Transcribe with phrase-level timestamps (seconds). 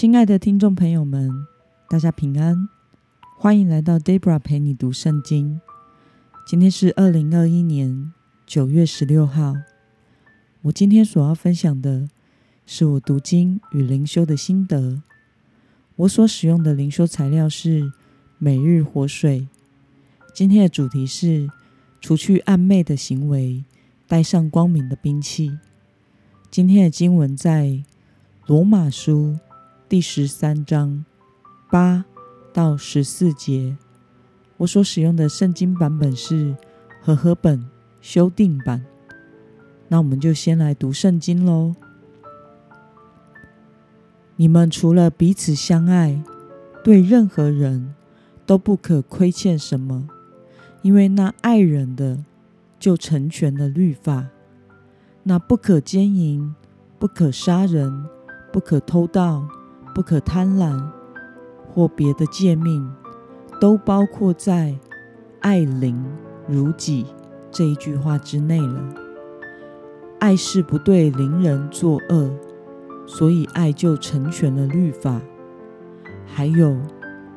[0.00, 1.28] 亲爱的听众朋友们，
[1.90, 2.68] 大家平安，
[3.36, 5.60] 欢迎来到 Debra 陪你读圣经。
[6.46, 8.12] 今天是二零二一年
[8.46, 9.56] 九月十六号。
[10.62, 12.08] 我今天所要分享的
[12.64, 15.02] 是我读经与灵修的心得。
[15.96, 17.90] 我所使用的灵修材料是
[18.38, 19.48] 每日活水。
[20.32, 21.50] 今天的主题是
[22.00, 23.64] 除去暗昧的行为，
[24.06, 25.58] 带上光明的兵器。
[26.52, 27.82] 今天的经文在
[28.46, 29.36] 罗马书
[29.88, 31.02] 第十三章
[31.70, 32.04] 八
[32.52, 33.74] 到十四节。
[34.58, 36.54] 我所使用的圣经版本是
[37.00, 37.66] 和合本
[38.02, 38.84] 修订版。
[39.88, 41.74] 那我们就先来读圣经喽。
[44.36, 46.22] 你们除了彼此相爱，
[46.84, 47.94] 对任何人
[48.44, 50.06] 都不可亏欠什么，
[50.82, 52.22] 因为那爱人的
[52.78, 54.26] 就成全了律法。
[55.22, 56.54] 那不可奸淫，
[56.98, 58.04] 不可杀人，
[58.52, 59.48] 不可偷盗，
[59.98, 60.80] 不可贪婪，
[61.66, 62.88] 或别的诫命，
[63.60, 64.78] 都包括在
[65.42, 66.00] “爱邻
[66.46, 67.04] 如己”
[67.50, 68.94] 这一句话之内了。
[70.20, 72.30] 爱是不对邻人作恶，
[73.08, 75.20] 所以爱就成全了律法。
[76.24, 76.76] 还有，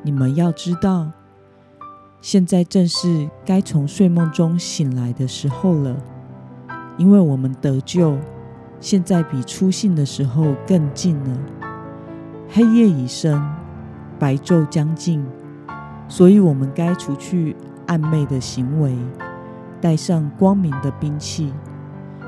[0.04, 1.10] 你们要知道，
[2.20, 5.96] 现在正是该从睡梦中醒来的时候了。
[6.96, 8.16] 因为我们得救，
[8.78, 11.36] 现在比出信的时候更近了。
[12.54, 13.42] 黑夜已深，
[14.18, 15.24] 白昼将近，
[16.06, 18.94] 所以我们该除去暗昧的行为，
[19.80, 21.50] 带上光明的兵器，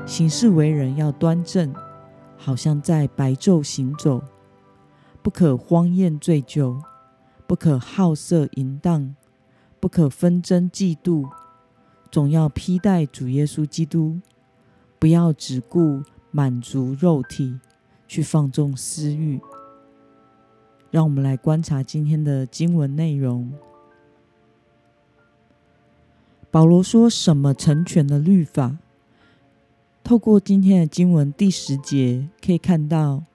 [0.03, 1.71] 行事为人要端正，
[2.35, 4.19] 好像在白昼行走。
[5.21, 6.81] 不可荒宴醉酒，
[7.45, 9.15] 不可好色淫荡，
[9.79, 11.29] 不可纷争嫉妒，
[12.09, 14.19] 总要披戴主耶稣基督。
[14.97, 17.59] 不要只顾满足肉体，
[18.07, 19.39] 去放纵私欲。
[20.95, 23.51] 让我们来观察今天的经文内容。
[26.49, 28.77] 保罗说什么成全了律法？
[30.05, 33.25] 透过今天的经文第十节，可以看到，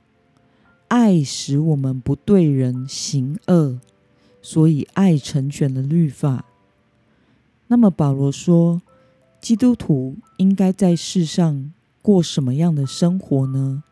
[0.89, 3.79] 爱使我们不对人行恶，
[4.41, 6.47] 所以爱成全了律法。
[7.67, 8.81] 那么保罗说，
[9.39, 11.71] 基督徒应该在世上
[12.01, 13.85] 过什么样的生活呢？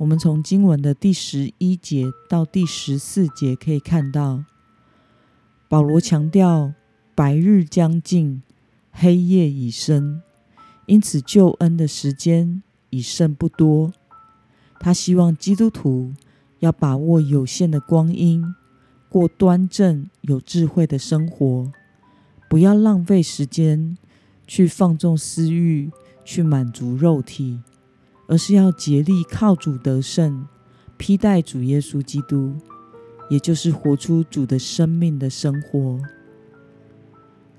[0.00, 4.42] 我们从经文的第十一节到第十四节可以看到，
[5.68, 6.72] 保罗强调
[7.14, 8.42] 白日将近，
[8.90, 10.22] 黑夜已深，
[10.86, 13.92] 因此救恩的时间已剩不多。
[14.78, 16.14] 他希望基督徒
[16.60, 18.42] 要把握有限的光阴，
[19.10, 21.70] 过端正有智慧的生活，
[22.48, 23.98] 不要浪费时间。
[24.46, 25.92] 去放纵私欲，
[26.24, 27.60] 去满足肉体，
[28.30, 30.46] 而是要竭力靠主得胜，
[30.96, 32.54] 披戴主耶稣基督，
[33.28, 36.00] 也就是活出主的生命的生活。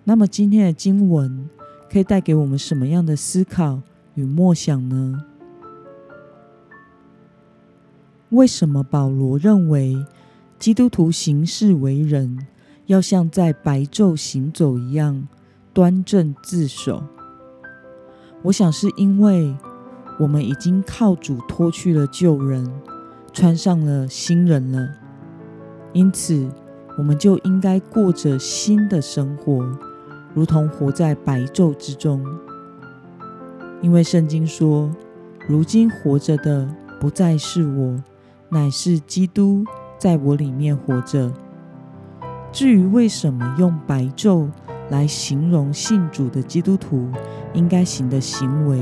[0.05, 1.49] 那么今天的经文
[1.91, 3.81] 可以带给我们什么样的思考
[4.13, 5.25] 与默想呢？
[8.29, 10.05] 为什么保罗认为
[10.57, 12.47] 基督徒行事为人
[12.85, 15.27] 要像在白昼行走一样？
[15.73, 17.03] 端正自守，
[18.43, 19.53] 我想是因为
[20.21, 22.71] 我们已经靠主脱去了旧人，
[23.33, 24.87] 穿上了新人了，
[25.93, 26.47] 因此
[26.95, 29.65] 我们就应该过着新的生活，
[30.35, 32.23] 如同活在白昼之中。
[33.81, 34.91] 因为圣经说
[35.49, 38.03] ：“如今活着的不再是我，
[38.49, 39.65] 乃是基督
[39.97, 41.33] 在我里面活着。”
[42.53, 44.49] 至于为什么用白昼，
[44.91, 47.09] 来形容信主的基督徒
[47.53, 48.77] 应该行的行为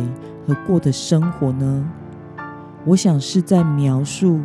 [0.46, 1.90] 和过的生活呢？
[2.84, 4.42] 我想是在描述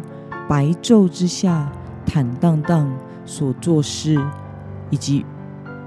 [0.47, 1.72] 白昼之下
[2.04, 4.20] 坦荡荡所做事，
[4.91, 5.24] 以及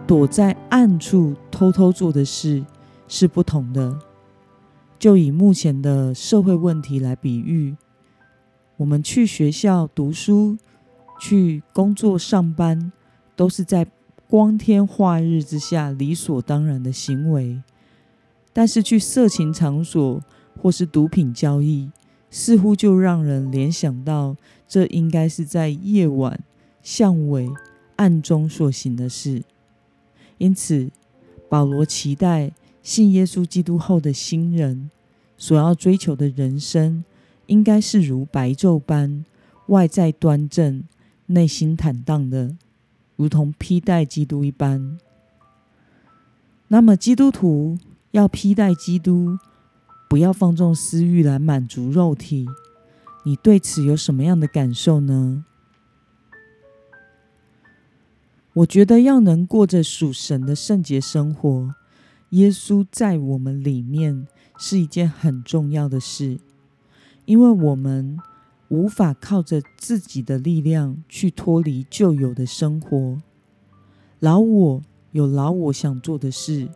[0.08, 2.66] 躲在暗处偷偷做的事
[3.08, 3.96] 是不同的。
[4.98, 7.78] 就以目前的社会问题来比喻，
[8.78, 10.58] 我们去学校读书、
[11.20, 12.92] 去工作上班，
[13.36, 13.86] 都是在
[14.30, 17.62] 光天化日之下，理所当然的行为，
[18.52, 20.22] 但是去色情场所
[20.62, 21.90] 或是毒品交易，
[22.30, 24.36] 似乎就让人联想到
[24.68, 26.38] 这应该是在夜晚
[26.84, 27.50] 巷尾
[27.96, 29.44] 暗中所行的事。
[30.38, 30.92] 因此，
[31.48, 32.52] 保罗期待
[32.84, 34.92] 信耶稣基督后的新人
[35.38, 37.06] 所要追求的人生，
[37.46, 39.24] 应该是如白昼般
[39.68, 40.84] 外在端正、
[41.28, 42.58] 内心坦荡的。
[43.18, 44.98] 如同披戴基督一般。
[46.70, 47.78] 那么，基督徒
[48.12, 49.38] 要披戴基督，
[50.10, 52.48] 不要放纵私欲来满足肉体。
[53.26, 55.44] 你对此有什么样的感受呢？
[58.54, 61.76] 我觉得要能过着属神的圣洁生活，
[62.30, 64.28] 耶稣在我们里面
[64.58, 66.40] 是一件很重要的事，
[67.26, 68.18] 因为我们
[68.70, 73.18] 无法靠着自己的力量去脱离旧有的生活。
[74.20, 74.82] 老我
[75.12, 76.68] 有老我想做的事，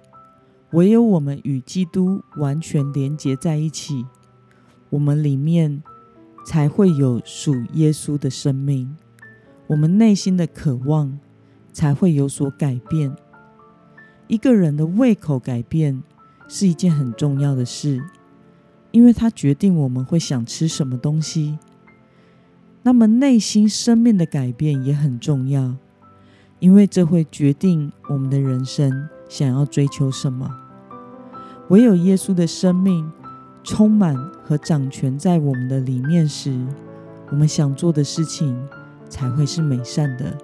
[0.72, 4.06] 唯有我们与基督完全连结在一起，
[4.90, 5.84] 我们里面
[6.46, 8.96] 才会有属耶稣的生命，
[9.68, 11.20] 我们内心的渴望
[11.74, 13.14] 才会有所改变。
[14.28, 16.02] 一个人的胃口改变
[16.48, 18.02] 是一件很重要的事，
[18.92, 21.60] 因为它决定我们会想吃什么东西。
[22.84, 25.76] 那么内心生命的改变也很重要。
[26.60, 30.48] 因为这会决定我们的人生想要追求什么。
[31.70, 33.12] 唯有耶稣的生命
[33.64, 36.56] 充满和掌权在我们的里面时，
[37.32, 38.56] 我们想做的事情
[39.10, 40.38] 才会是美善的。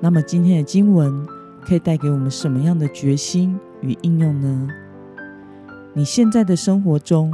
[0.00, 1.26] 那么今天的经文
[1.62, 4.68] 可以带给我们什么样的决心与应用呢？
[5.92, 7.32] 你现在的生活中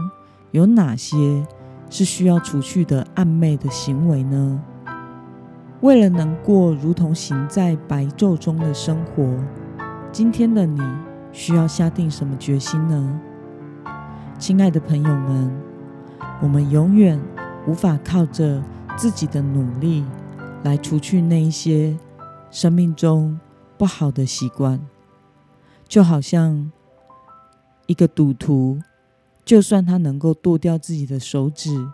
[0.52, 1.47] 有哪些
[1.91, 4.63] 是需要除去的暗昧的行为呢？
[5.81, 9.35] 为了能过如同行在白昼中的生活，
[10.13, 10.81] 今天的你
[11.33, 13.21] 需要下定什么决心呢？
[14.39, 15.51] 亲爱的朋友们，
[16.41, 17.21] 我们永远
[17.67, 18.63] 无法靠着
[18.97, 20.05] 自己的努力
[20.63, 21.97] 来除去那一些
[22.51, 23.39] 生命中
[23.77, 24.81] 不好的习惯，
[25.89, 26.71] 就好像
[27.87, 28.79] 一个赌徒，
[29.45, 31.89] 就算他能够剁掉自己的手指，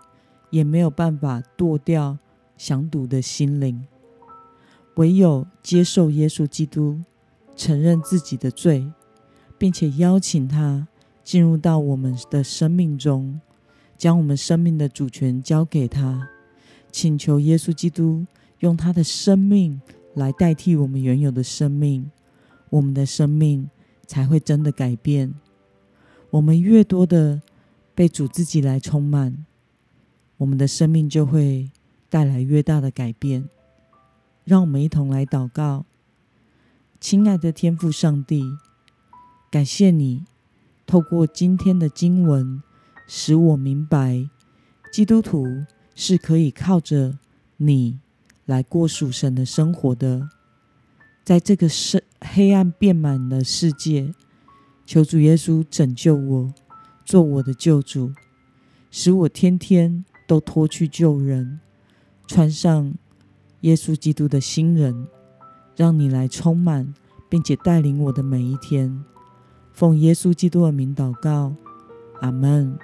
[0.50, 2.18] 也没有办法剁掉。
[2.58, 3.86] 想赌的心灵，
[4.94, 6.98] 唯有接受耶稣基督，
[7.54, 8.90] 承认自己的罪，
[9.58, 10.88] 并且邀请他
[11.22, 13.38] 进入到我们的生命中，
[13.98, 16.26] 将我们生命的主权交给他，
[16.90, 18.24] 请求耶稣基督
[18.60, 19.78] 用他的生命
[20.14, 22.10] 来代替我们原有的生命，
[22.70, 23.68] 我们的生命
[24.06, 25.34] 才会真的改变。
[26.30, 27.40] 我们越多的
[27.94, 29.44] 被主自己来充满，
[30.36, 31.70] 我们的生命就会。
[32.08, 33.48] 带来越大的改变，
[34.44, 35.84] 让我们一同来祷告。
[37.00, 38.44] 亲爱的天父上帝，
[39.50, 40.24] 感谢你
[40.86, 42.62] 透过今天的经文，
[43.08, 44.30] 使我明白
[44.92, 45.44] 基督徒
[45.96, 47.18] 是可以靠着
[47.56, 47.98] 你
[48.44, 50.30] 来过属神的生活的。
[51.24, 54.14] 在这个深黑暗遍满的世界，
[54.86, 56.54] 求主耶稣拯救我，
[57.04, 58.12] 做我的救主，
[58.90, 61.58] 使我天天都脱去旧人。
[62.28, 62.94] 穿上
[63.62, 65.08] 耶稣基督的新人，
[65.76, 66.94] 让你来充满，
[67.28, 69.04] 并且带领我的每一天。
[69.72, 71.52] 奉耶稣基督的名祷告，
[72.20, 72.78] 阿门。